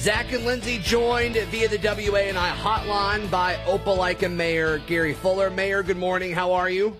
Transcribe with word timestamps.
Zach 0.00 0.32
and 0.32 0.46
Lindsay 0.46 0.78
joined 0.78 1.34
via 1.34 1.68
the 1.68 1.76
WANI 1.76 2.32
hotline 2.32 3.30
by 3.30 3.56
Opelika 3.66 4.32
Mayor 4.32 4.78
Gary 4.86 5.12
Fuller. 5.12 5.50
Mayor, 5.50 5.82
good 5.82 5.98
morning. 5.98 6.32
How 6.32 6.54
are 6.54 6.70
you? 6.70 6.96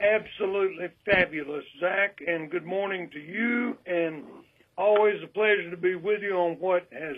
Absolutely 0.00 0.86
fabulous, 1.04 1.64
Zach, 1.78 2.20
and 2.26 2.50
good 2.50 2.64
morning 2.64 3.10
to 3.12 3.18
you. 3.18 3.76
And 3.84 4.24
always 4.78 5.16
a 5.22 5.26
pleasure 5.26 5.70
to 5.70 5.76
be 5.76 5.94
with 5.94 6.22
you 6.22 6.36
on 6.36 6.52
what 6.58 6.86
has 6.90 7.16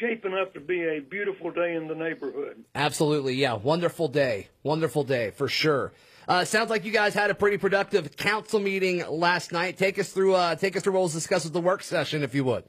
shaping 0.00 0.32
up 0.32 0.54
to 0.54 0.60
be 0.60 0.80
a 0.82 1.00
beautiful 1.00 1.50
day 1.50 1.74
in 1.74 1.86
the 1.86 1.94
neighborhood. 1.94 2.64
Absolutely, 2.74 3.34
yeah. 3.34 3.52
Wonderful 3.52 4.08
day. 4.08 4.48
Wonderful 4.62 5.04
day, 5.04 5.30
for 5.30 5.48
sure. 5.48 5.92
Uh, 6.26 6.46
sounds 6.46 6.70
like 6.70 6.86
you 6.86 6.92
guys 6.92 7.12
had 7.12 7.28
a 7.30 7.34
pretty 7.34 7.58
productive 7.58 8.16
council 8.16 8.60
meeting 8.60 9.04
last 9.10 9.52
night. 9.52 9.76
Take 9.76 9.98
us 9.98 10.08
through, 10.10 10.36
uh, 10.36 10.54
take 10.54 10.74
us 10.74 10.82
through 10.82 10.94
what 10.94 11.02
was 11.02 11.12
discussed 11.12 11.44
at 11.44 11.52
the 11.52 11.60
work 11.60 11.82
session, 11.82 12.22
if 12.22 12.34
you 12.34 12.44
would. 12.44 12.64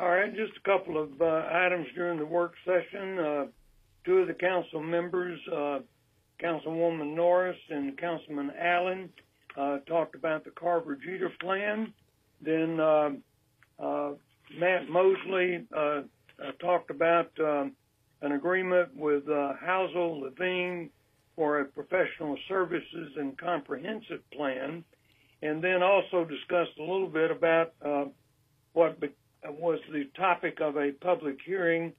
All 0.00 0.08
right, 0.08 0.34
just 0.34 0.52
a 0.56 0.60
couple 0.66 0.96
of 0.96 1.20
uh, 1.20 1.48
items 1.52 1.86
during 1.94 2.18
the 2.18 2.24
work 2.24 2.54
session. 2.64 3.18
Uh, 3.18 3.46
two 4.06 4.18
of 4.18 4.26
the 4.26 4.32
council 4.32 4.82
members, 4.82 5.38
uh, 5.54 5.80
Councilwoman 6.42 7.14
Norris 7.14 7.58
and 7.68 7.96
Councilman 7.98 8.52
Allen, 8.58 9.10
uh, 9.54 9.78
talked 9.80 10.14
about 10.14 10.44
the 10.44 10.50
Carver 10.50 10.96
Jeter 10.96 11.30
plan. 11.40 11.92
Then 12.40 12.80
uh, 12.80 13.10
uh, 13.78 14.12
Matt 14.58 14.88
Mosley 14.88 15.66
talked 16.58 16.90
about 16.90 17.30
um, 17.38 17.72
an 18.22 18.32
agreement 18.32 18.96
with 18.96 19.28
uh, 19.28 19.52
Houseal 19.62 20.22
Lavigne 20.22 20.86
for 21.36 21.60
a 21.60 21.66
professional 21.66 22.38
services 22.48 23.12
and 23.16 23.36
comprehensive 23.36 24.20
plan, 24.30 24.84
and 25.42 25.62
then 25.62 25.82
also 25.82 26.24
discussed 26.24 26.78
a 26.78 26.82
little 26.82 27.08
bit 27.08 27.30
about 27.30 27.74
what 28.72 28.98
be- 28.98 29.10
was 29.50 29.80
the 29.92 30.04
topic 30.16 30.60
of 30.60 30.76
a 30.76 30.92
public 30.92 31.38
hearing 31.44 31.92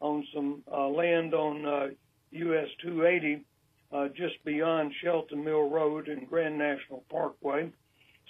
on 0.00 0.26
some 0.34 0.62
uh, 0.70 0.88
land 0.88 1.34
on 1.34 1.64
uh, 1.64 1.88
US 2.32 2.68
280 2.82 3.44
uh, 3.92 4.08
just 4.08 4.42
beyond 4.44 4.92
Shelton 5.02 5.44
Mill 5.44 5.68
Road 5.68 6.08
and 6.08 6.28
Grand 6.28 6.58
National 6.58 7.04
Parkway. 7.10 7.70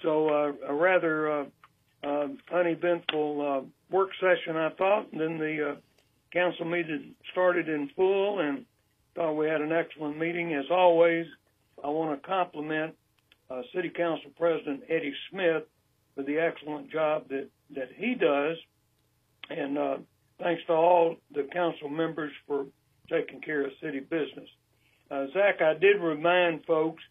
So 0.03 0.29
uh, 0.29 0.53
a 0.67 0.75
rather 0.75 1.31
uh, 1.31 1.45
uh, 2.03 2.29
uneventful 2.53 3.69
work 3.91 4.11
session, 4.21 4.57
I 4.57 4.71
thought. 4.71 5.13
And 5.13 5.21
then 5.21 5.39
the 5.39 5.77
council 6.33 6.65
meeting 6.65 7.15
started 7.33 7.69
in 7.69 7.91
full, 7.95 8.39
and 8.39 8.65
thought 9.15 9.35
we 9.35 9.47
had 9.47 9.61
an 9.61 9.73
excellent 9.73 10.19
meeting. 10.19 10.55
As 10.55 10.71
always, 10.71 11.27
I 11.83 11.89
want 11.89 12.21
to 12.21 12.27
compliment 12.27 12.95
City 13.75 13.91
Council 13.91 14.31
President 14.39 14.85
Eddie 14.89 15.15
Smith 15.31 15.65
for 16.15 16.23
the 16.23 16.39
excellent 16.39 16.91
job 16.91 17.29
that 17.29 17.49
that 17.75 17.89
he 17.97 18.15
does, 18.15 18.57
and 19.49 19.79
uh, 19.79 19.97
thanks 20.39 20.63
to 20.67 20.73
all 20.73 21.17
the 21.35 21.49
council 21.53 21.89
members 21.89 22.33
for 22.47 22.67
taking 23.11 23.41
care 23.41 23.65
of 23.65 23.73
city 23.83 24.01
business. 24.01 24.49
Uh, 25.11 25.27
Zach, 25.33 25.61
I 25.61 25.75
did 25.75 26.01
remind 26.01 26.65
folks 26.65 27.03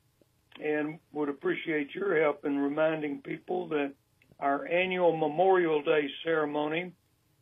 and 0.64 1.00
would 1.14 1.30
appreciate 1.30 1.94
your 1.94 2.22
help 2.22 2.46
in 2.46 2.58
reminding 2.58 3.22
people 3.22 3.68
that 3.70 3.94
our 4.40 4.68
annual 4.68 5.16
Memorial 5.16 5.82
Day 5.82 6.08
ceremony 6.24 6.94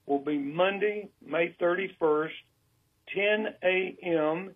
will 0.08 0.20
be 0.20 0.38
Monday, 0.38 1.10
May 1.26 1.56
31st, 1.62 2.30
10 3.14 3.48
a.m. 3.64 4.52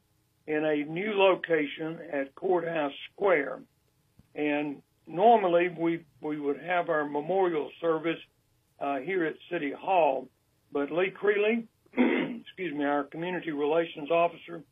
in 0.47 0.65
a 0.65 0.83
new 0.85 1.13
location 1.13 1.99
at 2.11 2.33
Courthouse 2.35 2.93
Square. 3.13 3.59
And 4.33 4.81
normally 5.07 5.69
we, 5.77 6.03
we 6.21 6.39
would 6.39 6.59
have 6.61 6.89
our 6.89 7.05
memorial 7.05 7.69
service 7.79 8.19
uh, 8.81 8.97
here 8.97 9.25
at 9.25 9.35
City 9.51 9.71
Hall, 9.71 10.27
but 10.71 10.91
Lee 10.91 11.11
Creeley, 11.11 11.67
excuse 12.41 12.73
me, 12.73 12.83
our 12.83 13.03
community 13.03 13.51
relations 13.51 14.09
officer, 14.09 14.63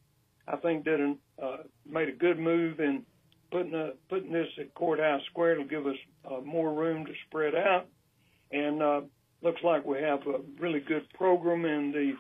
I 0.48 0.56
think 0.58 0.86
did 0.86 1.00
an, 1.00 1.18
uh, 1.42 1.58
made 1.88 2.10
a 2.10 2.14
good 2.14 2.40
move 2.40 2.80
in 2.80 3.06
putting 3.52 3.74
a, 3.74 3.92
putting 4.10 4.32
this 4.32 4.48
at 4.60 4.74
Courthouse 4.74 5.22
Square. 5.30 5.54
It'll 5.54 5.66
give 5.66 5.88
us 5.88 5.96
uh, 6.30 6.42
more 6.44 6.74
room 6.74 7.06
to 7.06 7.12
spread 7.28 7.56
out, 7.56 7.88
and 8.52 8.82
uh, 8.82 9.02
looks 9.42 9.62
like 9.64 9.86
we 9.86 10.00
have 10.02 10.22
a 10.28 10.40
really 10.60 10.80
good 10.80 11.08
program. 11.14 11.66
And 11.66 11.94
the 11.94 12.14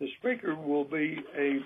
the 0.00 0.08
speaker 0.18 0.54
will 0.54 0.84
be 0.84 1.18
a 1.36 1.58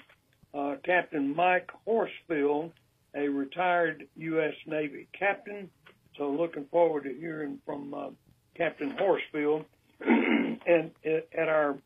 uh, 0.56 0.77
Captain 0.84 1.34
Mike 1.34 1.71
Horsfield, 1.87 2.72
a 3.15 3.28
retired 3.28 4.06
U.S. 4.17 4.55
Navy 4.67 5.09
captain. 5.17 5.71
So 6.17 6.31
looking 6.31 6.67
forward 6.71 7.05
to 7.05 7.15
hearing 7.15 7.59
from 7.65 7.94
uh, 7.94 8.09
Captain 8.56 8.91
Horsfield 8.99 9.65
and 10.00 10.91
at 11.05 11.49
our 11.49 11.78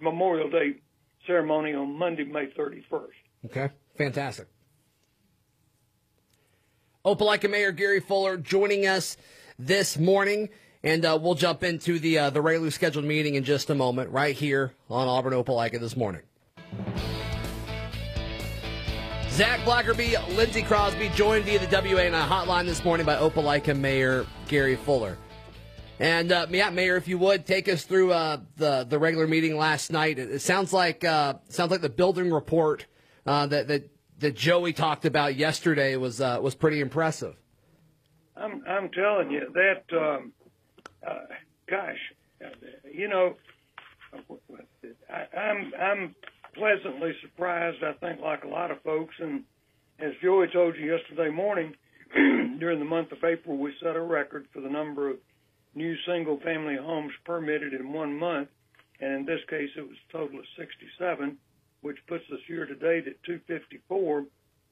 Memorial 0.00 0.50
Day 0.50 0.80
ceremony 1.26 1.74
on 1.74 1.98
Monday, 2.10 2.24
May 2.24 2.46
31st. 2.46 3.06
Okay, 3.46 3.70
fantastic. 3.96 4.48
Opelika 7.04 7.48
Mayor 7.48 7.70
Gary 7.70 8.00
Fuller 8.00 8.36
joining 8.36 8.86
us 8.86 9.16
this 9.58 9.96
morning, 9.96 10.48
and 10.82 11.04
uh, 11.04 11.18
we'll 11.20 11.34
jump 11.34 11.62
into 11.62 11.98
the 12.00 12.18
uh, 12.18 12.30
the 12.30 12.42
regularly 12.42 12.72
scheduled 12.72 13.04
meeting 13.04 13.36
in 13.36 13.44
just 13.44 13.70
a 13.70 13.74
moment, 13.74 14.10
right 14.10 14.34
here 14.34 14.72
on 14.90 15.06
Auburn 15.06 15.32
Opelika 15.32 15.78
this 15.78 15.96
morning. 15.96 16.22
Zach 19.30 19.60
Blackerby, 19.60 20.36
Lindsey 20.36 20.62
Crosby 20.62 21.10
joined 21.14 21.44
via 21.44 21.60
the 21.60 21.66
WANI 21.66 22.10
hotline 22.26 22.66
this 22.66 22.84
morning 22.84 23.06
by 23.06 23.14
Opelika 23.14 23.78
Mayor 23.78 24.26
Gary 24.48 24.76
Fuller. 24.76 25.16
And 26.00 26.32
uh, 26.32 26.46
yeah, 26.48 26.70
Mayor, 26.70 26.96
if 26.96 27.08
you 27.08 27.18
would 27.18 27.44
take 27.44 27.68
us 27.68 27.84
through 27.84 28.12
uh, 28.12 28.38
the 28.56 28.84
the 28.88 28.98
regular 28.98 29.26
meeting 29.26 29.58
last 29.58 29.92
night. 29.92 30.18
It, 30.18 30.30
it 30.30 30.38
sounds 30.40 30.72
like 30.72 31.04
uh, 31.04 31.34
sounds 31.50 31.70
like 31.70 31.82
the 31.82 31.90
building 31.90 32.32
report 32.32 32.86
uh, 33.26 33.46
that 33.48 33.68
that 33.68 33.90
that 34.20 34.34
Joey 34.34 34.72
talked 34.72 35.04
about 35.04 35.36
yesterday 35.36 35.96
was 35.96 36.22
uh, 36.22 36.38
was 36.40 36.54
pretty 36.54 36.80
impressive. 36.80 37.36
I'm 38.34 38.64
I'm 38.66 38.88
telling 38.88 39.30
you 39.30 39.52
that, 39.52 39.96
um, 39.98 40.32
uh, 41.06 41.14
gosh, 41.68 41.98
you 42.90 43.06
know, 43.06 43.36
I, 45.10 45.38
I'm 45.38 45.72
I'm 45.78 46.14
pleasantly 46.54 47.12
surprised. 47.20 47.84
I 47.84 47.92
think, 47.92 48.22
like 48.22 48.44
a 48.44 48.48
lot 48.48 48.70
of 48.70 48.80
folks, 48.82 49.16
and 49.18 49.44
as 49.98 50.12
Joey 50.22 50.46
told 50.50 50.76
you 50.76 50.96
yesterday 50.96 51.30
morning, 51.30 51.74
during 52.58 52.78
the 52.78 52.86
month 52.86 53.12
of 53.12 53.22
April, 53.22 53.58
we 53.58 53.74
set 53.82 53.96
a 53.96 54.00
record 54.00 54.46
for 54.54 54.62
the 54.62 54.70
number 54.70 55.10
of 55.10 55.16
new 55.74 55.96
single-family 56.06 56.76
homes 56.76 57.12
permitted 57.24 57.74
in 57.74 57.92
one 57.92 58.18
month, 58.18 58.48
and 59.00 59.14
in 59.14 59.24
this 59.24 59.40
case, 59.48 59.70
it 59.76 59.82
was 59.88 59.96
a 60.08 60.12
total 60.12 60.38
of 60.38 60.44
67 60.56 61.38
which 61.82 61.96
puts 62.06 62.24
us 62.32 62.40
year 62.46 62.66
to 62.66 62.74
date 62.74 63.06
at 63.06 63.22
254. 63.24 64.24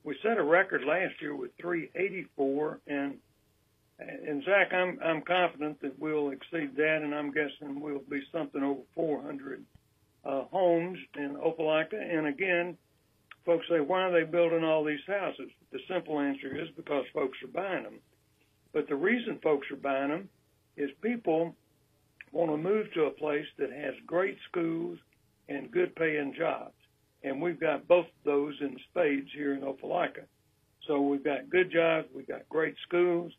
We 0.04 0.16
set 0.22 0.38
a 0.38 0.42
record 0.42 0.84
last 0.84 1.14
year 1.20 1.34
with 1.34 1.50
384, 1.60 2.80
and 2.86 3.14
and 4.00 4.44
Zach, 4.44 4.72
I'm 4.72 4.98
I'm 5.04 5.22
confident 5.22 5.80
that 5.80 5.98
we'll 5.98 6.30
exceed 6.30 6.76
that, 6.76 7.00
and 7.02 7.14
I'm 7.14 7.32
guessing 7.32 7.80
we'll 7.80 8.02
be 8.08 8.22
something 8.30 8.62
over 8.62 8.82
400 8.94 9.64
uh, 10.24 10.42
homes 10.52 10.98
in 11.16 11.36
Opelika. 11.36 11.94
And 11.94 12.28
again, 12.28 12.76
folks 13.44 13.66
say, 13.68 13.80
why 13.80 14.02
are 14.02 14.12
they 14.12 14.30
building 14.30 14.62
all 14.62 14.84
these 14.84 15.00
houses? 15.06 15.50
The 15.72 15.80
simple 15.88 16.20
answer 16.20 16.56
is 16.56 16.68
because 16.76 17.06
folks 17.12 17.38
are 17.42 17.48
buying 17.48 17.82
them. 17.82 17.98
But 18.72 18.88
the 18.88 18.94
reason 18.94 19.40
folks 19.42 19.68
are 19.72 19.76
buying 19.76 20.10
them 20.10 20.28
is 20.78 20.90
people 21.02 21.54
want 22.32 22.50
to 22.50 22.56
move 22.56 22.86
to 22.94 23.04
a 23.04 23.10
place 23.10 23.46
that 23.58 23.70
has 23.70 23.94
great 24.06 24.36
schools 24.50 24.98
and 25.48 25.70
good 25.70 25.94
paying 25.96 26.34
jobs 26.36 26.72
and 27.22 27.40
we've 27.40 27.60
got 27.60 27.88
both 27.88 28.06
those 28.24 28.54
in 28.60 28.76
spades 28.90 29.28
here 29.34 29.54
in 29.54 29.60
Opelika. 29.60 30.24
So 30.86 31.00
we've 31.00 31.24
got 31.24 31.50
good 31.50 31.70
jobs, 31.72 32.08
we've 32.14 32.28
got 32.28 32.48
great 32.48 32.74
schools, 32.86 33.32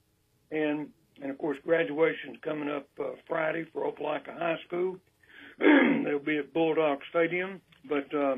and 0.51 0.87
and 1.21 1.31
of 1.31 1.37
course 1.37 1.57
graduation's 1.65 2.37
coming 2.43 2.69
up 2.69 2.87
uh, 2.99 3.11
Friday 3.27 3.65
for 3.73 3.91
Opelika 3.91 4.37
High 4.37 4.57
School. 4.67 4.97
They'll 5.59 6.19
be 6.19 6.37
at 6.37 6.53
Bulldog 6.53 6.99
Stadium, 7.09 7.61
but 7.87 8.13
uh, 8.13 8.35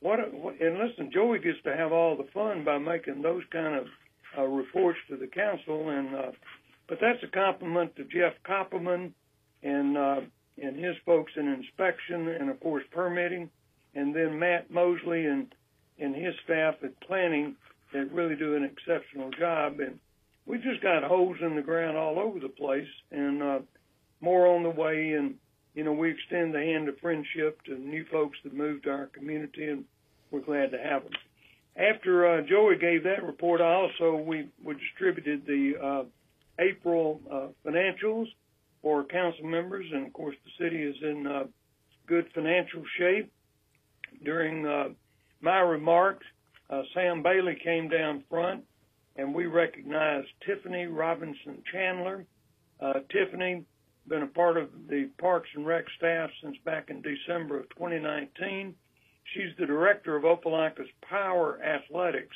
what, 0.00 0.18
what 0.32 0.60
and 0.60 0.78
listen, 0.78 1.10
Joey 1.12 1.38
gets 1.38 1.58
to 1.64 1.76
have 1.76 1.92
all 1.92 2.16
the 2.16 2.26
fun 2.32 2.64
by 2.64 2.78
making 2.78 3.22
those 3.22 3.42
kind 3.52 3.74
of 3.76 3.86
uh, 4.36 4.42
reports 4.44 4.98
to 5.10 5.16
the 5.16 5.26
council, 5.26 5.90
and 5.90 6.14
uh, 6.14 6.30
but 6.88 6.98
that's 7.00 7.22
a 7.22 7.28
compliment 7.28 7.94
to 7.96 8.04
Jeff 8.04 8.34
Koppelman 8.44 9.12
and 9.62 9.96
uh, 9.96 10.20
and 10.60 10.76
his 10.76 10.96
folks 11.06 11.32
in 11.36 11.48
inspection 11.48 12.28
and 12.28 12.50
of 12.50 12.58
course 12.60 12.84
permitting 12.90 13.50
and 13.94 14.14
then 14.14 14.38
Matt 14.38 14.70
Mosley 14.70 15.26
and 15.26 15.54
and 15.98 16.14
his 16.14 16.34
staff 16.44 16.76
at 16.82 17.00
planning 17.00 17.56
that 17.92 18.12
really 18.12 18.36
do 18.36 18.54
an 18.54 18.64
exceptional 18.64 19.30
job. 19.30 19.80
And 19.80 19.98
we 20.46 20.58
just 20.58 20.80
got 20.82 21.02
holes 21.02 21.38
in 21.40 21.56
the 21.56 21.62
ground 21.62 21.96
all 21.96 22.18
over 22.18 22.38
the 22.38 22.48
place, 22.48 22.88
and 23.10 23.42
uh, 23.42 23.58
more 24.20 24.46
on 24.46 24.62
the 24.62 24.70
way. 24.70 25.12
And 25.12 25.34
you 25.74 25.84
know, 25.84 25.92
we 25.92 26.10
extend 26.10 26.54
the 26.54 26.60
hand 26.60 26.88
of 26.88 26.98
friendship 26.98 27.62
to 27.64 27.76
new 27.76 28.04
folks 28.10 28.38
that 28.44 28.54
moved 28.54 28.84
to 28.84 28.90
our 28.90 29.06
community, 29.06 29.68
and 29.68 29.84
we're 30.30 30.40
glad 30.40 30.70
to 30.72 30.78
have 30.78 31.02
them. 31.02 31.12
After 31.76 32.26
uh, 32.26 32.42
Joey 32.42 32.76
gave 32.76 33.04
that 33.04 33.24
report, 33.24 33.60
I 33.60 33.72
also 33.72 34.16
we, 34.16 34.48
we 34.62 34.74
distributed 34.74 35.46
the 35.46 35.74
uh, 35.80 36.04
April 36.58 37.20
uh, 37.30 37.48
financials 37.66 38.26
for 38.82 39.04
council 39.04 39.44
members, 39.44 39.86
and 39.92 40.06
of 40.06 40.12
course 40.12 40.36
the 40.44 40.64
city 40.64 40.82
is 40.82 40.96
in 41.02 41.26
uh, 41.26 41.44
good 42.06 42.26
financial 42.34 42.82
shape. 42.98 43.32
During 44.24 44.66
uh, 44.66 44.88
my 45.40 45.60
remarks, 45.60 46.26
uh, 46.70 46.82
Sam 46.94 47.22
Bailey 47.22 47.58
came 47.62 47.88
down 47.88 48.24
front, 48.28 48.64
and 49.16 49.34
we 49.34 49.46
recognized 49.46 50.28
Tiffany 50.46 50.86
Robinson 50.86 51.62
Chandler. 51.72 52.24
Uh, 52.80 53.00
Tiffany 53.10 53.64
been 54.08 54.22
a 54.22 54.26
part 54.26 54.56
of 54.56 54.70
the 54.88 55.10
Parks 55.20 55.48
and 55.54 55.66
Rec 55.66 55.84
staff 55.96 56.30
since 56.42 56.56
back 56.64 56.88
in 56.90 57.02
December 57.02 57.60
of 57.60 57.68
2019. 57.70 58.74
She's 59.34 59.56
the 59.58 59.66
director 59.66 60.16
of 60.16 60.24
Opelika's 60.24 60.88
Power 61.02 61.60
Athletics, 61.62 62.34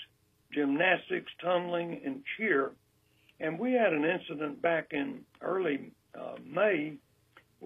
Gymnastics, 0.52 1.32
Tumbling, 1.42 2.02
and 2.04 2.22
Cheer. 2.36 2.72
And 3.42 3.58
we 3.58 3.72
had 3.72 3.92
an 3.92 4.04
incident 4.04 4.62
back 4.62 4.92
in 4.92 5.22
early 5.40 5.90
uh, 6.18 6.36
May, 6.48 6.94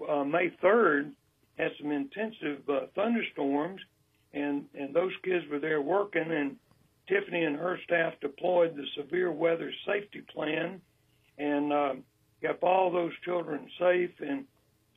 uh, 0.09 0.23
May 0.23 0.51
3rd, 0.61 1.11
had 1.59 1.71
some 1.79 1.91
intensive 1.91 2.67
uh, 2.67 2.87
thunderstorms, 2.95 3.79
and, 4.33 4.65
and 4.73 4.93
those 4.93 5.11
kids 5.23 5.45
were 5.51 5.59
there 5.59 5.81
working, 5.81 6.31
and 6.31 6.55
Tiffany 7.07 7.43
and 7.43 7.55
her 7.55 7.79
staff 7.85 8.13
deployed 8.21 8.75
the 8.75 8.85
severe 8.97 9.31
weather 9.31 9.71
safety 9.85 10.23
plan 10.33 10.81
and 11.37 11.71
uh, 11.71 11.93
kept 12.41 12.63
all 12.63 12.91
those 12.91 13.13
children 13.23 13.67
safe. 13.79 14.11
And 14.19 14.45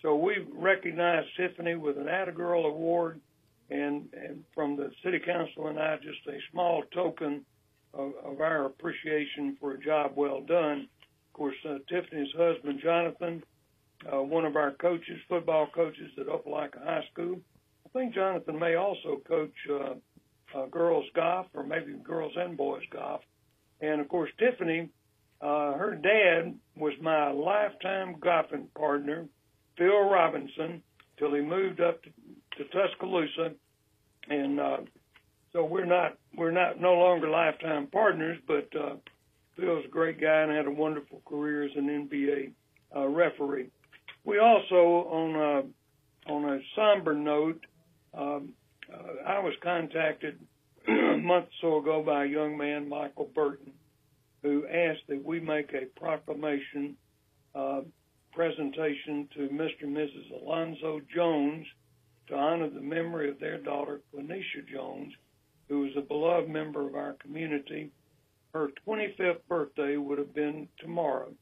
so 0.01 0.17
we 0.17 0.47
recognized 0.51 1.29
Tiffany 1.37 1.75
with 1.75 1.99
an 1.99 2.09
Atta 2.09 2.33
Girl 2.33 2.65
Award, 2.65 3.21
and, 3.69 4.09
and 4.15 4.45
from 4.55 4.77
the 4.77 4.91
City 5.05 5.19
Council 5.19 5.69
and 5.69 5.79
I, 5.79 5.97
just 5.97 6.27
a 6.27 6.39
small 6.51 6.83
token 6.95 7.45
of, 7.95 8.13
of 8.25 8.41
our 8.41 8.67
appreciation 8.67 9.57
for 9.61 9.73
a 9.73 9.81
job 9.81 10.13
well 10.15 10.41
done. 10.41 10.89
Of 11.29 11.33
course, 11.33 11.57
uh, 11.69 11.79
Tiffany's 11.89 12.33
husband, 12.37 12.81
Jonathan, 12.83 13.43
uh, 14.13 14.23
one 14.23 14.45
of 14.45 14.57
our 14.57 14.73
coaches, 14.73 15.19
football 15.29 15.69
coaches 15.75 16.11
at 16.19 16.27
Opelika 16.27 16.83
High 16.85 17.05
School. 17.13 17.41
I 17.87 17.99
think 17.99 18.15
Jonathan 18.15 18.59
may 18.59 18.77
also 18.77 19.21
coach 19.27 19.55
uh, 19.71 19.95
uh, 20.57 20.67
girls 20.67 21.07
golf 21.15 21.47
or 21.55 21.65
maybe 21.65 21.93
girls 22.03 22.33
and 22.37 22.57
boys 22.57 22.83
golf. 22.93 23.21
And 23.81 24.01
of 24.01 24.09
course, 24.09 24.31
Tiffany, 24.39 24.91
uh, 25.41 25.73
her 25.75 25.99
dad 26.01 26.55
was 26.77 26.93
my 27.01 27.31
lifetime 27.31 28.17
golfing 28.21 28.69
partner, 28.77 29.27
Phil 29.77 30.09
Robinson, 30.09 30.83
till 31.19 31.35
he 31.35 31.41
moved 31.41 31.81
up 31.81 32.03
to, 32.03 32.11
to 32.59 32.65
Tuscaloosa. 32.71 33.53
And 34.29 34.61
uh, 34.61 34.77
so 35.53 35.65
we're 35.65 35.85
not 35.85 36.17
we're 36.37 36.51
not 36.51 36.81
no 36.81 36.95
longer 36.95 37.29
lifetime 37.29 37.89
partners, 37.89 38.39
but 38.47 38.69
uh, 38.79 38.97
Phil's 39.57 39.85
a 39.85 39.89
great 39.89 40.21
guy 40.21 40.43
and 40.43 40.53
had 40.53 40.67
a 40.67 40.71
wonderful 40.71 41.23
career 41.27 41.65
as 41.65 41.71
an 41.77 42.09
NBA 42.09 42.53
uh, 42.97 43.07
referee. 43.09 43.69
We 44.25 44.39
also 44.39 45.09
on 45.09 45.35
a, 45.37 46.33
on 46.33 46.45
a 46.45 46.59
somber 46.77 47.15
note, 47.15 47.65
um, 48.15 48.53
uh, 48.93 49.27
I 49.27 49.39
was 49.41 49.55
contacted 49.63 50.39
a 50.89 51.17
month 51.17 51.47
or 51.47 51.51
so 51.61 51.79
ago 51.79 52.03
by 52.05 52.25
a 52.25 52.29
young 52.29 52.57
man, 52.57 52.89
Michael 52.89 53.31
Burton, 53.35 53.73
who 54.43 54.67
asked 54.67 55.07
that 55.09 55.25
we 55.25 55.41
make 55.41 55.73
a 55.73 55.87
proclamation 55.99 56.97
uh, 57.55 57.81
presentation 58.33 59.29
to 59.35 59.49
Mr. 59.49 59.83
and 59.83 59.97
Mrs. 59.97 60.43
Alonzo 60.43 61.01
Jones 61.15 61.67
to 62.29 62.35
honor 62.37 62.71
the 62.71 62.81
memory 62.81 63.29
of 63.29 63.41
their 63.41 63.59
daughter, 63.59 64.01
Quenisha 64.15 64.67
Jones, 64.73 65.13
who 65.71 65.83
was 65.83 65.93
a 65.97 66.03
beloved 66.03 66.51
member 66.51 66.87
of 66.87 66.97
our 66.97 67.15
community. 67.15 67.91
Her 68.53 68.71
25th 68.87 69.39
birthday 69.49 69.97
would 69.97 70.19
have 70.19 70.35
been 70.35 70.69
tomorrow. 70.81 71.33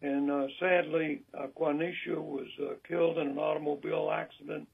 And 0.00 0.30
uh, 0.30 0.46
sadly, 0.58 1.22
uh, 1.38 1.48
Quenisha 1.58 2.16
was 2.16 2.46
uh, 2.62 2.74
killed 2.88 3.18
in 3.18 3.28
an 3.28 3.38
automobile 3.38 4.10
accident 4.10 4.66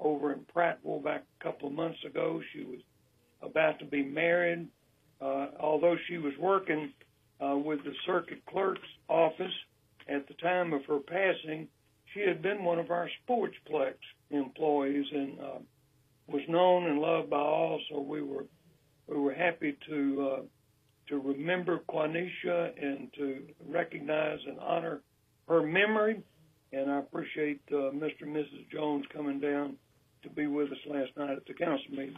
over 0.00 0.32
in 0.32 0.40
Prattville 0.54 1.02
back 1.02 1.22
a 1.40 1.44
couple 1.44 1.68
of 1.68 1.74
months 1.74 1.98
ago. 2.04 2.42
She 2.52 2.64
was 2.64 2.80
about 3.40 3.78
to 3.78 3.84
be 3.84 4.02
married. 4.02 4.66
Uh, 5.20 5.46
although 5.60 5.96
she 6.08 6.18
was 6.18 6.32
working 6.40 6.92
uh, 7.40 7.56
with 7.56 7.84
the 7.84 7.92
circuit 8.04 8.44
clerk's 8.46 8.80
office 9.08 9.52
at 10.08 10.26
the 10.26 10.34
time 10.34 10.72
of 10.72 10.84
her 10.86 10.98
passing, 10.98 11.68
she 12.12 12.20
had 12.20 12.42
been 12.42 12.64
one 12.64 12.80
of 12.80 12.90
our 12.90 13.08
Sportsplex 13.22 13.94
employees 14.30 15.06
and 15.12 15.38
uh, 15.38 15.58
was 16.26 16.42
known 16.48 16.86
and 16.86 16.98
loved 16.98 17.30
by 17.30 17.38
all. 17.38 17.80
So 17.90 18.00
we 18.00 18.22
were 18.22 18.46
we 19.06 19.16
were 19.16 19.34
happy 19.34 19.76
to 19.88 20.30
uh, 20.32 20.42
to 21.08 21.18
remember 21.18 21.80
Quanisha 21.88 22.72
and 22.80 23.12
to 23.14 23.42
recognize 23.66 24.38
and 24.46 24.58
honor 24.58 25.02
her 25.48 25.62
memory. 25.62 26.22
And 26.72 26.90
I 26.90 26.98
appreciate 26.98 27.60
uh, 27.70 27.92
Mr. 27.94 28.22
and 28.22 28.34
Mrs. 28.34 28.70
Jones 28.72 29.04
coming 29.12 29.38
down 29.38 29.76
to 30.22 30.30
be 30.30 30.46
with 30.46 30.72
us 30.72 30.78
last 30.86 31.10
night 31.16 31.36
at 31.36 31.46
the 31.46 31.54
council 31.54 31.90
meeting. 31.90 32.16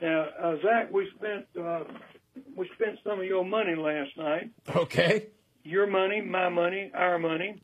Now, 0.00 0.26
uh, 0.40 0.56
Zach, 0.62 0.92
we 0.92 1.10
spent 1.16 1.46
uh, 1.60 1.84
we 2.56 2.68
spent 2.74 2.98
some 3.02 3.18
of 3.18 3.24
your 3.24 3.44
money 3.44 3.74
last 3.74 4.10
night. 4.16 4.50
Okay. 4.74 5.28
Your 5.64 5.86
money, 5.86 6.20
my 6.20 6.48
money, 6.48 6.90
our 6.94 7.18
money. 7.18 7.60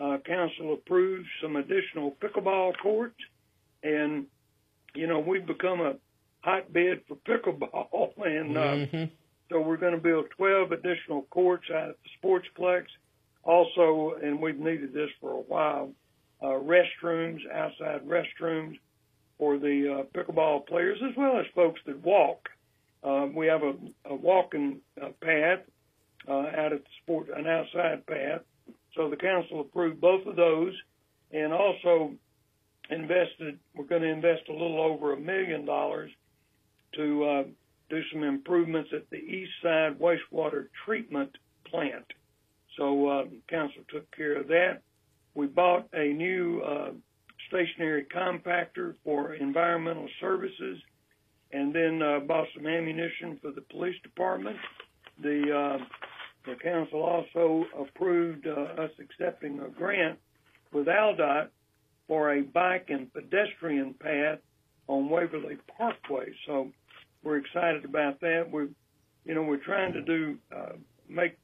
Uh, 0.00 0.18
council 0.26 0.74
approved 0.74 1.26
some 1.42 1.56
additional 1.56 2.16
pickleball 2.20 2.72
courts, 2.82 3.18
and 3.82 4.26
you 4.94 5.06
know 5.06 5.18
we've 5.18 5.46
become 5.46 5.80
a 5.80 5.94
hotbed 6.40 7.02
for 7.08 7.16
pickleball, 7.16 8.12
and 8.24 8.56
uh, 8.56 8.60
mm-hmm. 8.60 9.04
so 9.50 9.60
we're 9.60 9.76
going 9.76 9.94
to 9.94 10.00
build 10.00 10.26
12 10.36 10.72
additional 10.72 11.22
courts 11.30 11.66
out 11.74 11.90
at 11.90 11.96
the 12.02 12.28
Sportsplex. 12.28 12.84
Also, 13.44 14.16
and 14.22 14.40
we've 14.40 14.58
needed 14.58 14.92
this 14.92 15.10
for 15.20 15.32
a 15.32 15.40
while, 15.40 15.90
uh, 16.40 16.46
restrooms, 16.46 17.40
outside 17.52 18.02
restrooms 18.06 18.78
for 19.36 19.58
the 19.58 20.00
uh, 20.00 20.18
pickleball 20.18 20.64
players 20.66 20.98
as 21.04 21.16
well 21.16 21.38
as 21.40 21.46
folks 21.54 21.80
that 21.86 21.98
walk. 22.04 22.48
Uh, 23.02 23.26
we 23.34 23.48
have 23.48 23.62
a, 23.62 23.74
a 24.04 24.14
walking 24.14 24.78
uh, 25.02 25.08
path 25.20 25.58
uh, 26.28 26.32
out 26.32 26.72
at 26.72 26.84
the 26.84 26.90
sport, 27.02 27.26
an 27.36 27.48
outside 27.48 28.06
path. 28.06 28.42
So 28.94 29.10
the 29.10 29.16
council 29.16 29.60
approved 29.60 30.00
both 30.00 30.26
of 30.26 30.36
those, 30.36 30.72
and 31.32 31.52
also 31.52 32.12
invested. 32.92 33.58
We're 33.74 33.84
going 33.84 34.02
to 34.02 34.08
invest 34.08 34.42
a 34.48 34.52
little 34.52 34.80
over 34.80 35.12
a 35.12 35.20
million 35.20 35.64
dollars 35.64 36.10
to 36.96 37.24
uh, 37.24 37.42
do 37.90 38.00
some 38.12 38.22
improvements 38.22 38.90
at 38.94 39.08
the 39.10 39.16
east 39.16 39.52
side 39.62 39.98
wastewater 39.98 40.66
treatment 40.84 41.30
plant. 41.70 42.04
So 42.76 43.08
uh, 43.08 43.24
council 43.48 43.82
took 43.90 44.10
care 44.16 44.40
of 44.40 44.48
that. 44.48 44.82
We 45.34 45.46
bought 45.46 45.88
a 45.92 46.12
new 46.12 46.60
uh, 46.60 46.90
stationary 47.48 48.06
compactor 48.14 48.94
for 49.04 49.34
environmental 49.34 50.08
services, 50.20 50.78
and 51.52 51.74
then 51.74 52.02
uh, 52.02 52.20
bought 52.20 52.46
some 52.56 52.66
ammunition 52.66 53.38
for 53.42 53.50
the 53.52 53.60
police 53.62 53.96
department. 54.02 54.56
The 55.22 55.78
uh, 55.80 55.84
the 56.46 56.56
council 56.56 57.02
also 57.02 57.64
approved 57.78 58.46
uh, 58.46 58.82
us 58.82 58.90
accepting 58.98 59.60
a 59.60 59.68
grant 59.68 60.18
with 60.72 60.86
ALDOT 60.86 61.48
for 62.08 62.34
a 62.34 62.42
bike 62.42 62.86
and 62.88 63.12
pedestrian 63.12 63.94
path 63.94 64.38
on 64.88 65.08
Waverly 65.08 65.56
Parkway. 65.76 66.32
So 66.46 66.68
we're 67.22 67.38
excited 67.38 67.84
about 67.84 68.20
that. 68.20 68.48
We're, 68.50 68.68
you 69.24 69.34
know, 69.34 69.42
we're 69.42 69.64
trying 69.64 69.92
to 69.92 70.02
do 70.02 70.36
uh, 70.54 70.72
make 71.08 71.36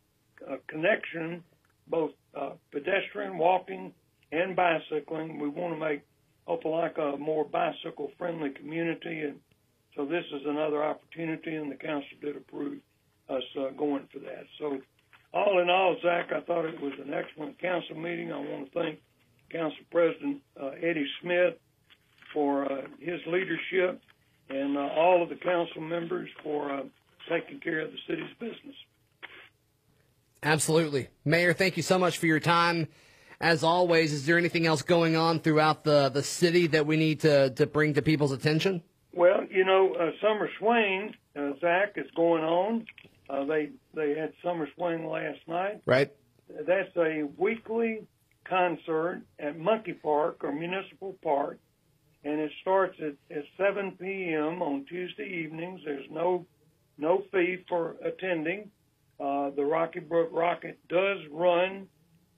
a 0.46 0.56
connection, 0.68 1.42
both 1.88 2.12
uh, 2.38 2.50
pedestrian, 2.72 3.38
walking, 3.38 3.92
and 4.32 4.54
bicycling. 4.54 5.38
We 5.38 5.48
want 5.48 5.74
to 5.74 5.80
make 5.80 6.02
Opelika 6.48 7.14
a 7.14 7.18
more 7.18 7.44
bicycle 7.44 8.10
friendly 8.18 8.50
community, 8.50 9.20
and 9.20 9.36
so 9.96 10.04
this 10.04 10.24
is 10.34 10.42
another 10.46 10.82
opportunity, 10.82 11.54
and 11.54 11.70
the 11.70 11.76
council 11.76 12.16
did 12.20 12.36
approve 12.36 12.78
us 13.28 13.42
uh, 13.58 13.70
going 13.76 14.08
for 14.12 14.20
that. 14.20 14.44
So, 14.58 14.78
all 15.34 15.60
in 15.60 15.68
all, 15.68 15.96
Zach, 16.02 16.30
I 16.34 16.40
thought 16.40 16.64
it 16.64 16.80
was 16.80 16.94
an 17.04 17.12
excellent 17.12 17.58
council 17.58 17.96
meeting. 17.96 18.32
I 18.32 18.38
want 18.38 18.72
to 18.72 18.80
thank 18.80 18.98
Council 19.50 19.78
President 19.90 20.42
uh, 20.60 20.70
Eddie 20.82 21.06
Smith 21.22 21.54
for 22.32 22.70
uh, 22.70 22.82
his 22.98 23.20
leadership 23.26 24.00
and 24.50 24.76
uh, 24.76 24.80
all 24.80 25.22
of 25.22 25.28
the 25.28 25.36
council 25.36 25.80
members 25.80 26.28
for 26.42 26.72
uh, 26.72 26.82
taking 27.28 27.60
care 27.60 27.80
of 27.80 27.90
the 27.90 27.98
city's 28.06 28.34
business. 28.38 28.76
Absolutely. 30.42 31.08
Mayor, 31.24 31.52
thank 31.52 31.76
you 31.76 31.82
so 31.82 31.98
much 31.98 32.18
for 32.18 32.26
your 32.26 32.40
time 32.40 32.88
as 33.40 33.62
always, 33.62 34.12
is 34.12 34.26
there 34.26 34.38
anything 34.38 34.66
else 34.66 34.82
going 34.82 35.16
on 35.16 35.40
throughout 35.40 35.84
the, 35.84 36.08
the 36.08 36.22
city 36.22 36.66
that 36.68 36.86
we 36.86 36.96
need 36.96 37.20
to, 37.20 37.50
to 37.50 37.66
bring 37.66 37.94
to 37.94 38.02
people's 38.02 38.32
attention? 38.32 38.82
Well, 39.14 39.44
you 39.50 39.64
know, 39.64 39.94
uh, 39.94 40.10
Summer 40.20 40.48
Swing, 40.58 41.14
uh, 41.36 41.52
Zach, 41.60 41.92
is 41.96 42.10
going 42.16 42.42
on. 42.42 42.86
Uh, 43.28 43.44
they 43.44 43.70
they 43.94 44.18
had 44.18 44.32
Summer 44.42 44.68
Swing 44.76 45.06
last 45.08 45.40
night. 45.46 45.82
Right. 45.86 46.10
That's 46.66 46.94
a 46.96 47.28
weekly 47.36 48.06
concert 48.48 49.22
at 49.38 49.58
Monkey 49.58 49.92
Park 49.92 50.42
or 50.42 50.52
Municipal 50.52 51.16
Park, 51.22 51.58
and 52.24 52.40
it 52.40 52.50
starts 52.62 52.96
at, 53.00 53.14
at 53.36 53.44
7 53.56 53.92
p.m. 54.00 54.62
on 54.62 54.84
Tuesday 54.88 55.42
evenings. 55.44 55.80
There's 55.84 56.10
no 56.10 56.46
no 56.98 57.22
fee 57.32 57.64
for 57.68 57.94
attending. 58.04 58.70
Uh, 59.20 59.50
the 59.50 59.64
Rocky 59.64 60.00
Brook 60.00 60.30
Rocket 60.32 60.78
does 60.88 61.18
run 61.30 61.86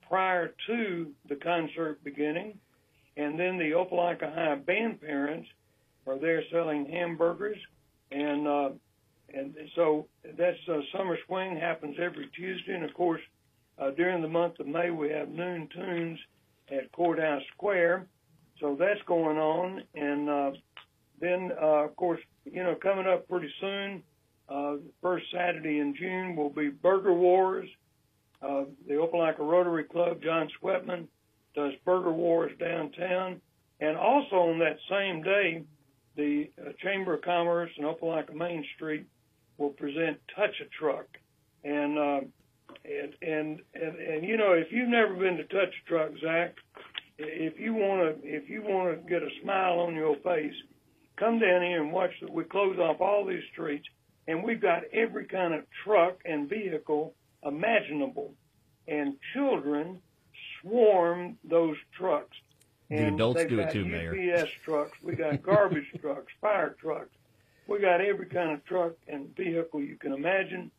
prior 0.07 0.53
to 0.67 1.11
the 1.29 1.35
concert 1.35 2.03
beginning. 2.03 2.57
and 3.17 3.39
then 3.39 3.57
the 3.57 3.71
Opelika 3.71 4.33
High 4.33 4.55
band 4.55 5.01
parents 5.01 5.47
are 6.07 6.17
there 6.19 6.43
selling 6.51 6.85
hamburgers, 6.85 7.57
and 8.11 8.47
uh, 8.47 8.69
and 9.33 9.55
so 9.75 10.07
that's 10.37 10.57
uh, 10.67 10.79
summer 10.95 11.17
swing 11.27 11.55
happens 11.57 11.95
every 12.01 12.29
Tuesday, 12.35 12.73
and 12.73 12.83
of 12.83 12.93
course 12.93 13.21
uh, 13.79 13.91
during 13.91 14.21
the 14.21 14.27
month 14.27 14.59
of 14.59 14.67
May 14.67 14.91
we 14.91 15.09
have 15.09 15.29
noon 15.29 15.67
tunes 15.73 16.19
at 16.71 16.91
Courthouse 16.91 17.43
Square, 17.53 18.07
so 18.59 18.75
that's 18.79 19.01
going 19.07 19.37
on, 19.37 19.83
and 19.95 20.29
uh, 20.29 20.51
then 21.19 21.51
uh, 21.61 21.85
of 21.85 21.95
course 21.95 22.19
you 22.45 22.63
know 22.63 22.75
coming 22.75 23.07
up 23.07 23.27
pretty 23.27 23.51
soon, 23.59 24.03
uh, 24.49 24.75
first 25.01 25.25
Saturday 25.33 25.79
in 25.79 25.95
June 25.95 26.35
will 26.35 26.49
be 26.49 26.69
Burger 26.69 27.13
Wars. 27.13 27.67
Uh, 28.41 28.63
the 28.87 28.95
Opelika 28.95 29.39
Rotary 29.39 29.83
Club, 29.83 30.21
John 30.23 30.49
Sweatman, 30.61 31.07
does 31.55 31.73
Burger 31.85 32.11
Wars 32.11 32.51
downtown. 32.59 33.39
And 33.79 33.97
also 33.97 34.35
on 34.35 34.59
that 34.59 34.77
same 34.89 35.21
day, 35.21 35.63
the 36.15 36.49
uh, 36.59 36.71
Chamber 36.83 37.15
of 37.15 37.21
Commerce 37.21 37.69
and 37.77 37.85
Opelika 37.85 38.33
Main 38.33 38.65
Street 38.75 39.05
will 39.57 39.69
present 39.69 40.19
Touch 40.35 40.55
a 40.59 40.65
Truck. 40.77 41.05
And, 41.63 41.97
uh, 41.97 42.21
and, 42.85 43.13
and, 43.21 43.61
and, 43.73 43.95
and, 43.99 44.25
you 44.25 44.37
know, 44.37 44.53
if 44.53 44.71
you've 44.71 44.89
never 44.89 45.13
been 45.13 45.37
to 45.37 45.43
Touch 45.43 45.73
a 45.85 45.89
Truck, 45.89 46.11
Zach, 46.21 46.55
if 47.17 47.59
you 47.59 47.73
want 47.73 48.21
to, 48.21 48.27
if 48.27 48.49
you 48.49 48.61
want 48.63 49.01
to 49.01 49.09
get 49.09 49.21
a 49.21 49.29
smile 49.41 49.79
on 49.79 49.95
your 49.95 50.15
face, 50.17 50.53
come 51.17 51.39
down 51.39 51.61
here 51.61 51.81
and 51.81 51.91
watch. 51.91 52.11
The, 52.21 52.31
we 52.31 52.43
close 52.43 52.77
off 52.79 52.99
all 52.99 53.25
these 53.25 53.43
streets, 53.51 53.87
and 54.27 54.43
we've 54.43 54.61
got 54.61 54.83
every 54.91 55.25
kind 55.25 55.53
of 55.53 55.63
truck 55.83 56.19
and 56.25 56.49
vehicle 56.49 57.13
imaginable. 57.45 58.33
And 58.87 59.15
children 59.33 60.01
swarm 60.61 61.37
those 61.43 61.77
trucks. 61.97 62.35
The 62.89 63.07
adults 63.07 63.45
do 63.45 63.59
it 63.59 63.71
too, 63.71 63.85
Mayor. 63.85 64.41
UPS 64.41 64.51
trucks. 64.65 64.97
We 65.01 65.15
got 65.15 65.41
garbage 65.43 65.85
trucks, 66.01 66.33
fire 66.41 66.75
trucks. 66.79 67.15
We 67.67 67.79
got 67.79 68.01
every 68.01 68.25
kind 68.25 68.51
of 68.51 68.65
truck 68.65 68.93
and 69.07 69.33
vehicle 69.35 69.81
you 69.81 69.95
can 69.95 70.13
imagine. 70.13 70.71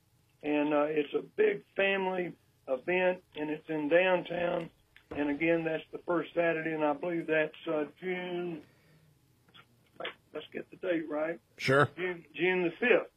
And 0.42 0.75
uh, 0.75 0.87
it's 0.88 1.12
a 1.14 1.22
big 1.37 1.62
family 1.76 2.32
event, 2.68 3.18
and 3.37 3.50
it's 3.50 3.68
in 3.68 3.88
downtown. 3.88 4.70
And 5.16 5.30
again, 5.30 5.64
that's 5.64 5.84
the 5.92 5.99
first 6.06 6.30
Saturday, 6.34 6.72
and 6.72 6.84
I 6.84 6.94
believe 6.94 7.26
that's 7.26 7.54
uh, 7.70 7.84
June. 8.00 8.61
Let's 10.34 10.46
get 10.52 10.68
the 10.70 10.76
date 10.76 11.08
right. 11.11 11.38
Sure. 11.58 11.90
June, 11.96 12.25
June 12.34 12.62
the 12.62 12.70
fifth. 12.80 13.11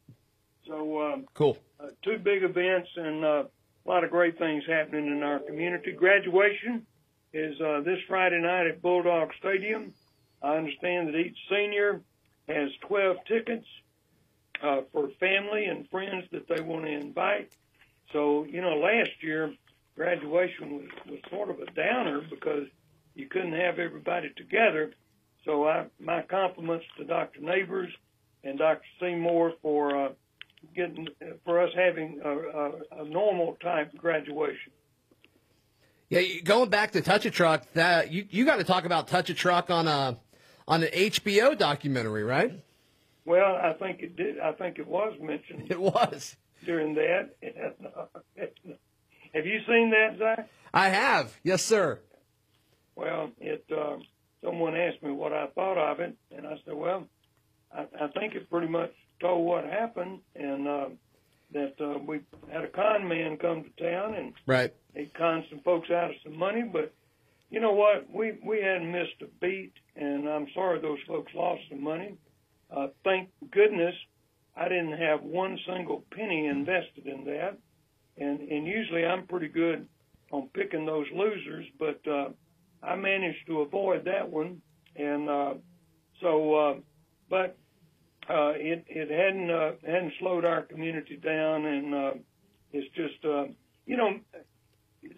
So 0.68 1.02
um, 1.02 1.26
Cool. 1.34 1.58
uh, 1.80 1.88
two 2.04 2.18
big 2.18 2.44
events 2.44 2.90
and 2.98 3.24
uh, 3.24 3.44
a 3.86 3.90
lot 3.90 4.04
of 4.04 4.10
great 4.12 4.38
things 4.38 4.64
happening 4.68 5.08
in 5.08 5.24
our 5.24 5.40
community. 5.40 5.94
Graduation 5.94 6.86
is 7.34 7.60
uh, 7.62 7.82
this 7.86 8.00
Friday 8.08 8.42
night 8.42 8.68
at 8.68 8.82
Bulldog 8.82 9.30
Stadium. 9.40 9.94
I 10.42 10.58
understand 10.58 11.08
that 11.08 11.16
each 11.16 11.38
senior 11.50 12.02
has 12.50 12.70
12 12.88 13.18
tickets 13.28 13.66
uh, 14.62 14.82
for 14.92 15.10
family 15.20 15.66
and 15.66 15.90
friends 15.90 16.26
that 16.32 16.48
they 16.48 16.62
want 16.62 16.86
to 16.86 16.92
invite. 16.92 17.52
So, 18.12 18.46
you 18.46 18.62
know, 18.62 18.76
last 18.76 19.12
year 19.22 19.54
graduation 19.96 20.78
was, 20.78 20.86
was 21.10 21.20
sort 21.30 21.50
of 21.50 21.60
a 21.60 21.72
downer 21.72 22.22
because 22.30 22.68
you 23.16 23.28
couldn't 23.28 23.54
have 23.54 23.80
everybody 23.80 24.32
together. 24.36 24.92
So 25.46 25.68
I, 25.68 25.86
my 26.00 26.22
compliments 26.24 26.86
to 26.98 27.06
Dr. 27.06 27.40
Neighbors 27.42 27.92
and 28.44 28.58
Dr. 28.58 28.86
Seymour 29.00 29.54
for 29.62 30.06
uh, 30.06 30.10
getting 30.76 31.08
for 31.44 31.62
us 31.62 31.72
having 31.76 32.22
a, 32.24 32.30
a, 32.30 32.72
a 33.04 33.06
normal 33.06 33.58
type 33.62 33.96
graduation. 33.98 34.72
Yeah, 36.10 36.22
going 36.44 36.70
back 36.70 36.92
to 36.92 37.02
Touch 37.02 37.26
a 37.26 37.32
Truck, 37.32 37.72
that 37.74 38.12
you, 38.12 38.28
you 38.30 38.46
got 38.46 38.58
to 38.58 38.64
talk 38.64 38.86
about 38.86 39.08
Touch 39.08 39.30
a 39.30 39.34
Truck 39.34 39.70
on 39.72 39.88
a 39.88 40.20
on 40.68 40.84
an 40.84 40.90
HBO 40.90 41.58
documentary, 41.58 42.24
right? 42.24 42.60
Well, 43.26 43.56
I 43.56 43.74
think 43.74 44.02
it 44.02 44.16
did. 44.16 44.40
I 44.40 44.52
think 44.54 44.78
it 44.80 44.88
was 44.88 45.14
mentioned 45.20 45.72
It 45.72 45.80
was. 45.82 46.36
during 46.66 46.94
that. 46.96 47.30
And, 47.42 47.88
uh, 47.88 48.06
have 49.34 49.46
you 49.46 49.60
seen 49.68 49.92
that, 49.92 50.18
Zach? 50.18 50.48
I 50.74 50.90
have. 50.90 51.36
Yes, 51.44 51.64
sir. 51.64 52.00
Well, 52.96 53.32
it. 53.40 53.66
Uh, 53.76 53.98
someone 54.44 54.76
asked 54.76 55.02
me 55.04 55.12
what 55.12 55.34
I 55.34 55.48
thought 55.48 55.78
of 55.78 56.00
it, 56.00 56.16
and 56.36 56.46
I 56.48 56.56
said, 56.66 56.76
well, 56.76 57.08
I, 57.76 57.86
I 58.00 58.08
think 58.10 58.36
it 58.36 58.50
pretty 58.50 58.68
much 58.68 58.92
told 59.20 59.46
what 59.46 59.66
happened, 59.66 60.20
and 60.36 60.68
uh, 60.68 60.86
that 61.54 61.74
uh, 61.82 61.98
we 62.06 62.20
had 62.52 62.64
a 62.64 62.68
con 62.68 63.08
man 63.08 63.38
come 63.38 63.64
to 63.64 63.84
town 63.92 64.14
and 64.16 64.34
Right. 64.46 64.74
he 64.94 65.06
conned 65.18 65.46
some 65.50 65.60
folks 65.62 65.90
out 65.90 66.10
of 66.12 66.16
some 66.24 66.38
money, 66.38 66.64
but 66.64 66.94
you 67.50 67.60
know 67.60 67.72
what? 67.74 68.10
We 68.12 68.34
we 68.46 68.62
hadn't 68.62 68.92
missed 68.92 69.22
a 69.22 69.28
beat, 69.42 69.74
and 69.96 70.28
I'm 70.28 70.48
sorry 70.54 70.80
those 70.82 70.98
folks 71.08 71.32
lost 71.34 71.62
some 71.70 71.84
money. 71.84 72.16
Uh, 72.76 72.88
thank 73.04 73.30
goodness 73.52 73.96
I 74.56 74.68
didn't 74.68 74.98
have 74.98 75.24
one 75.24 75.58
single 75.68 76.04
penny 76.12 76.48
invested 76.48 77.06
in 77.06 77.26
that, 77.26 77.58
and 78.18 78.40
and 78.40 78.68
usually 78.68 79.06
I'm 79.06 79.28
pretty 79.28 79.48
good 79.48 79.88
on 80.32 80.50
picking 80.54 80.86
those 80.86 81.08
losers, 81.14 81.66
but 81.80 82.00
uh, 82.08 82.30
I 82.84 82.96
managed 82.96 83.48
to 83.48 83.62
avoid 83.62 84.06
that 84.06 84.30
one, 84.30 84.62
and 84.96 85.30
uh, 85.30 85.54
so 86.22 86.56
uh, 86.56 86.74
but 87.30 87.58
uh, 88.30 88.54
it 88.56 88.86
it 88.88 89.10
hadn't 89.10 89.50
uh, 89.50 89.72
hadn't 89.86 90.14
slowed 90.20 90.46
our 90.46 90.64
community 90.64 91.18
down, 91.18 91.66
and 91.66 91.96
uh, 91.96 92.12
it's 92.74 92.94
just 92.96 93.24
uh, 93.24 93.46
you 93.86 93.98
know 93.98 94.20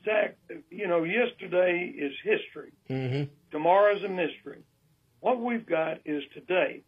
Zach, 0.05 0.37
you 0.69 0.87
know, 0.87 1.03
yesterday 1.03 1.93
is 1.97 2.13
history. 2.23 2.73
Mm-hmm. 2.89 3.23
Tomorrow's 3.51 4.03
a 4.03 4.09
mystery. 4.09 4.63
What 5.19 5.39
we've 5.39 5.65
got 5.65 5.99
is 6.05 6.23
today. 6.33 6.83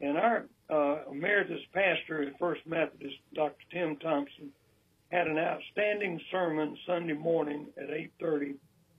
And 0.00 0.16
our 0.16 0.46
uh, 0.70 1.10
emeritus 1.10 1.60
pastor 1.72 2.22
at 2.22 2.38
First 2.38 2.66
Methodist, 2.66 3.16
Dr. 3.34 3.64
Tim 3.72 3.96
Thompson, 3.96 4.50
had 5.10 5.26
an 5.26 5.38
outstanding 5.38 6.20
sermon 6.30 6.76
Sunday 6.86 7.14
morning 7.14 7.66
at 7.76 7.90
8:30 7.90 8.54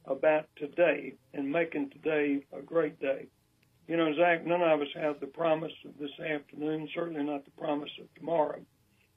about 0.05 0.47
today 0.55 1.13
and 1.33 1.51
making 1.51 1.91
today 1.91 2.43
a 2.51 2.61
great 2.61 2.99
day. 2.99 3.27
You 3.87 3.97
know, 3.97 4.13
Zach, 4.15 4.45
none 4.45 4.61
of 4.61 4.81
us 4.81 4.87
have 4.95 5.19
the 5.19 5.27
promise 5.27 5.71
of 5.85 5.97
this 5.99 6.19
afternoon, 6.19 6.89
certainly 6.93 7.23
not 7.23 7.45
the 7.45 7.51
promise 7.51 7.91
of 7.99 8.13
tomorrow. 8.15 8.59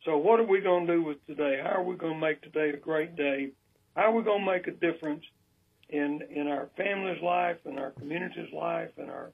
So 0.05 0.17
what 0.17 0.41
are 0.41 0.47
we 0.47 0.61
going 0.61 0.87
to 0.87 0.95
do 0.95 1.03
with 1.03 1.25
today? 1.27 1.61
How 1.63 1.81
are 1.81 1.85
we 1.85 1.97
going 1.97 2.15
to 2.15 2.21
make 2.21 2.43
today 2.43 2.71
a 2.71 2.77
great 2.77 3.17
day? 3.17 3.51
How 3.95 4.05
are 4.05 4.13
we 4.13 4.23
going 4.23 4.45
to 4.45 4.51
make 4.51 4.67
a 4.67 4.73
difference 4.73 5.25
in 5.89 6.23
in 6.31 6.49
our 6.49 6.69
family's 6.77 7.23
life, 7.23 7.59
in 7.65 7.79
our 7.79 7.91
community's 7.91 8.53
life, 8.53 8.91
in 8.97 9.09
our 9.09 9.31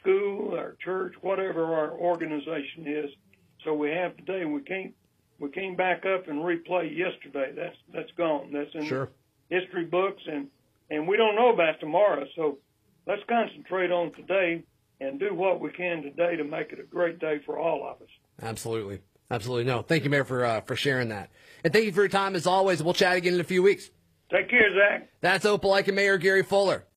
school, 0.00 0.54
our 0.56 0.76
church, 0.84 1.14
whatever 1.20 1.64
our 1.74 1.92
organization 1.92 2.86
is? 2.86 3.10
So 3.64 3.74
we 3.74 3.90
have 3.90 4.16
today. 4.16 4.44
We 4.44 4.60
can't 4.62 4.94
we 5.38 5.50
can't 5.50 5.76
back 5.76 6.04
up 6.06 6.28
and 6.28 6.38
replay 6.38 6.96
yesterday. 6.96 7.52
That's 7.54 7.76
that's 7.92 8.10
gone. 8.16 8.52
That's 8.52 8.74
in 8.74 8.86
Sure. 8.86 9.10
history 9.50 9.84
books, 9.84 10.22
and 10.26 10.48
and 10.90 11.06
we 11.08 11.16
don't 11.16 11.34
know 11.34 11.52
about 11.52 11.80
tomorrow. 11.80 12.24
So 12.36 12.58
let's 13.06 13.22
concentrate 13.28 13.90
on 13.90 14.12
today 14.12 14.62
and 15.00 15.20
do 15.20 15.34
what 15.34 15.60
we 15.60 15.70
can 15.72 16.02
today 16.02 16.36
to 16.36 16.44
make 16.44 16.72
it 16.72 16.80
a 16.80 16.84
great 16.84 17.18
day 17.18 17.40
for 17.44 17.58
all 17.58 17.86
of 17.86 18.00
us. 18.00 18.08
Absolutely. 18.42 19.00
Absolutely. 19.30 19.64
No. 19.64 19.82
Thank 19.82 20.04
you, 20.04 20.10
Mayor, 20.10 20.24
for 20.24 20.44
uh, 20.44 20.60
for 20.62 20.76
sharing 20.76 21.08
that. 21.08 21.30
And 21.64 21.72
thank 21.72 21.84
you 21.86 21.92
for 21.92 22.00
your 22.02 22.08
time 22.08 22.36
as 22.36 22.46
always. 22.46 22.82
We'll 22.82 22.94
chat 22.94 23.16
again 23.16 23.34
in 23.34 23.40
a 23.40 23.44
few 23.44 23.62
weeks. 23.62 23.90
Take 24.30 24.48
care, 24.48 24.72
Zach. 24.74 25.08
That's 25.20 25.44
Opelika 25.44 25.92
Mayor 25.92 26.16
Gary 26.18 26.42
Fuller. 26.42 26.84